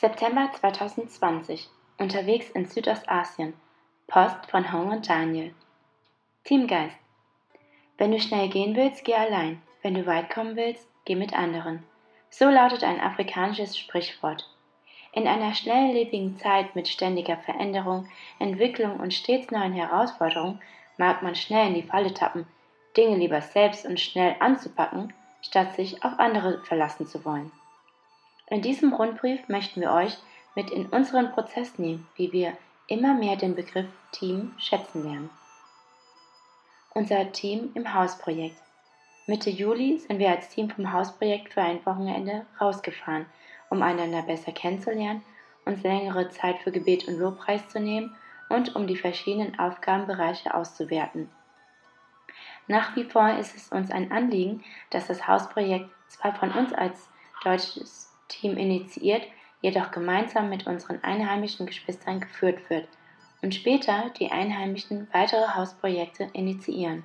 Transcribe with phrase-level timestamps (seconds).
[0.00, 1.68] September 2020.
[1.98, 3.52] Unterwegs in Südostasien.
[4.06, 5.54] Post von Hong und Daniel.
[6.44, 6.96] Teamgeist.
[7.98, 9.60] Wenn du schnell gehen willst, geh allein.
[9.82, 11.82] Wenn du weit kommen willst, geh mit anderen.
[12.30, 14.48] So lautet ein afrikanisches Sprichwort.
[15.12, 18.08] In einer schnelllebigen Zeit mit ständiger Veränderung,
[18.38, 20.62] Entwicklung und stets neuen Herausforderungen
[20.96, 22.46] mag man schnell in die Falle tappen,
[22.96, 25.12] Dinge lieber selbst und schnell anzupacken,
[25.42, 27.52] statt sich auf andere verlassen zu wollen.
[28.50, 30.18] In diesem Rundbrief möchten wir euch
[30.56, 32.52] mit in unseren Prozess nehmen, wie wir
[32.88, 35.30] immer mehr den Begriff Team schätzen lernen.
[36.92, 38.60] Unser Team im Hausprojekt.
[39.28, 43.26] Mitte Juli sind wir als Team vom Hausprojekt für ein Wochenende rausgefahren,
[43.68, 45.22] um einander besser kennenzulernen,
[45.64, 48.16] uns längere Zeit für Gebet und Lobpreis zu nehmen
[48.48, 51.30] und um die verschiedenen Aufgabenbereiche auszuwerten.
[52.66, 57.08] Nach wie vor ist es uns ein Anliegen, dass das Hausprojekt zwar von uns als
[57.44, 59.22] deutsches Team initiiert,
[59.60, 62.88] jedoch gemeinsam mit unseren einheimischen Geschwistern geführt wird
[63.42, 67.04] und später die Einheimischen weitere Hausprojekte initiieren.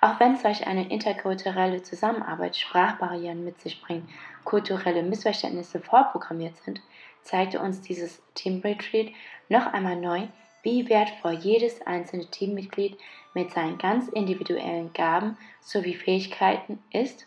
[0.00, 4.08] Auch wenn solch eine interkulturelle Zusammenarbeit Sprachbarrieren mit sich bringt,
[4.44, 6.80] kulturelle Missverständnisse vorprogrammiert sind,
[7.22, 9.08] zeigte uns dieses Team Retreat
[9.48, 10.28] noch einmal neu,
[10.62, 12.98] wie wertvoll jedes einzelne Teammitglied
[13.34, 17.26] mit seinen ganz individuellen Gaben sowie Fähigkeiten ist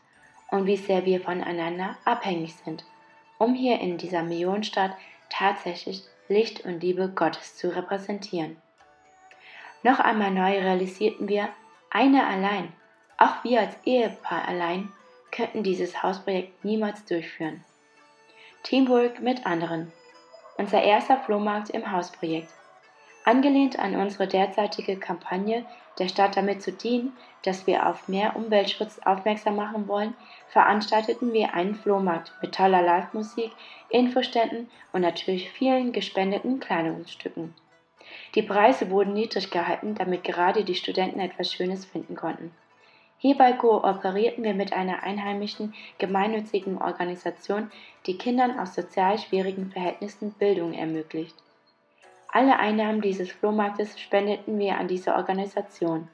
[0.52, 2.84] und wie sehr wir voneinander abhängig sind
[3.40, 4.96] um hier in dieser Millionenstadt
[5.30, 8.58] tatsächlich Licht und Liebe Gottes zu repräsentieren.
[9.82, 11.50] Noch einmal neu realisierten wir,
[11.90, 12.72] einer allein,
[13.18, 14.92] auch wir als Ehepaar allein,
[15.32, 17.64] könnten dieses Hausprojekt niemals durchführen.
[18.64, 19.92] Teamwork mit anderen.
[20.58, 22.50] Unser erster Flohmarkt im Hausprojekt.
[23.26, 25.66] Angelehnt an unsere derzeitige Kampagne,
[26.00, 30.16] der Stadt damit zu dienen, dass wir auf mehr Umweltschutz aufmerksam machen wollen,
[30.48, 33.52] veranstalteten wir einen Flohmarkt mit toller Live-Musik,
[33.90, 37.54] Infoständen und natürlich vielen gespendeten Kleidungsstücken.
[38.36, 42.52] Die Preise wurden niedrig gehalten, damit gerade die Studenten etwas Schönes finden konnten.
[43.18, 47.70] Hierbei kooperierten wir mit einer einheimischen gemeinnützigen Organisation,
[48.06, 51.36] die Kindern aus sozial schwierigen Verhältnissen Bildung ermöglicht.
[52.32, 56.08] Alle Einnahmen dieses Flohmarktes spendeten wir an diese Organisation.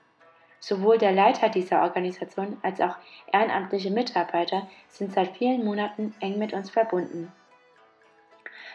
[0.59, 2.95] Sowohl der Leiter dieser Organisation als auch
[3.31, 7.31] ehrenamtliche Mitarbeiter sind seit vielen Monaten eng mit uns verbunden.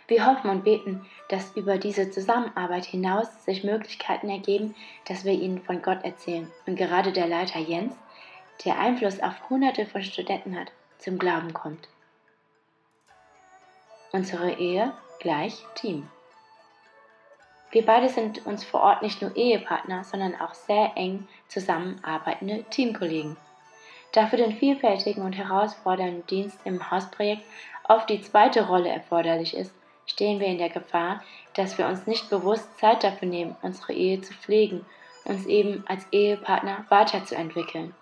[0.06, 4.74] Wir hoffen und beten, dass über diese Zusammenarbeit hinaus sich Möglichkeiten ergeben,
[5.06, 7.94] dass wir ihnen von Gott erzählen und gerade der Leiter Jens,
[8.64, 11.88] der Einfluss auf Hunderte von Studenten hat, zum Glauben kommt.
[14.12, 16.08] Unsere Ehe gleich Team.
[17.70, 23.36] Wir beide sind uns vor Ort nicht nur Ehepartner, sondern auch sehr eng zusammenarbeitende Teamkollegen.
[24.12, 27.44] Da für den vielfältigen und herausfordernden Dienst im Hausprojekt
[27.84, 29.72] oft die zweite Rolle erforderlich ist,
[30.06, 31.22] stehen wir in der Gefahr,
[31.54, 34.84] dass wir uns nicht bewusst Zeit dafür nehmen, unsere Ehe zu pflegen,
[35.24, 37.94] uns eben als Ehepartner weiterzuentwickeln.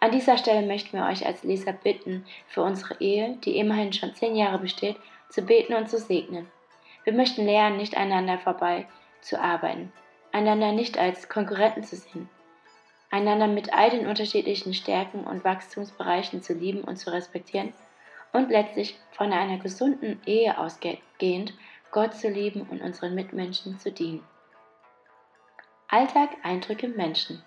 [0.00, 4.14] An dieser Stelle möchten wir euch als Leser bitten, für unsere Ehe, die immerhin schon
[4.14, 4.96] zehn Jahre besteht,
[5.28, 6.48] zu beten und zu segnen.
[7.10, 8.86] Wir möchten lernen, nicht einander vorbei
[9.20, 9.92] zu arbeiten,
[10.30, 12.28] einander nicht als Konkurrenten zu sehen,
[13.10, 17.72] einander mit all den unterschiedlichen Stärken und Wachstumsbereichen zu lieben und zu respektieren
[18.32, 21.52] und letztlich von einer gesunden Ehe ausgehend
[21.90, 24.22] Gott zu lieben und unseren Mitmenschen zu dienen.
[25.88, 27.42] Alltag, Eindrücke, Menschen.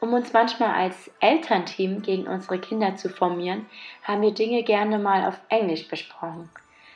[0.00, 3.64] Um uns manchmal als Elternteam gegen unsere Kinder zu formieren,
[4.02, 6.50] haben wir Dinge gerne mal auf Englisch besprochen.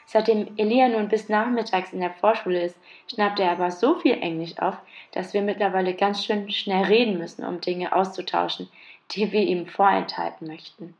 [0.06, 2.76] Seitdem Elia nun bis nachmittags in der Vorschule ist,
[3.10, 4.76] schnappt er aber so viel Englisch auf,
[5.12, 8.68] dass wir mittlerweile ganz schön schnell reden müssen, um Dinge auszutauschen,
[9.12, 10.94] die wir ihm vorenthalten möchten.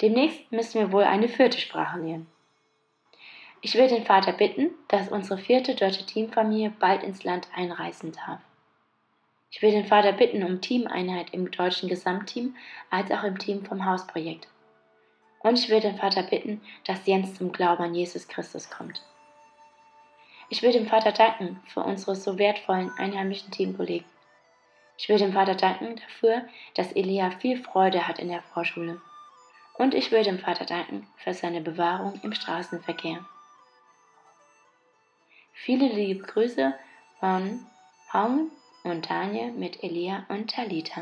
[0.00, 2.26] Demnächst müssen wir wohl eine vierte Sprache lernen.
[3.60, 8.40] Ich will den Vater bitten, dass unsere vierte deutsche Teamfamilie bald ins Land einreisen darf.
[9.52, 12.56] Ich will den Vater bitten um Teameinheit im deutschen Gesamtteam
[12.90, 14.48] als auch im Team vom Hausprojekt.
[15.42, 19.02] Und ich will den Vater bitten, dass Jens zum Glauben an Jesus Christus kommt.
[20.48, 24.06] Ich will dem Vater danken für unsere so wertvollen einheimischen Teamkollegen.
[24.98, 29.00] Ich will dem Vater danken dafür, dass Elia viel Freude hat in der Vorschule.
[29.74, 33.24] Und ich will dem Vater danken für seine Bewahrung im Straßenverkehr.
[35.54, 36.74] Viele liebe Grüße
[37.18, 37.64] von
[38.12, 38.50] Hong
[38.84, 41.00] und Daniel mit Elia und Talita.